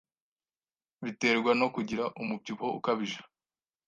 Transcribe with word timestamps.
biterwa 1.03 1.51
no 1.59 1.67
kugira 1.75 2.03
umubyibuho 2.21 2.71
ukabije 2.79 3.19